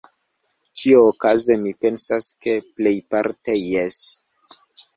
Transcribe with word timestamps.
Ĉi-okaze 0.81 1.57
mi 1.67 1.75
pensas, 1.85 2.31
ke 2.47 2.57
plejparte 2.81 3.61
jes. 3.69 4.03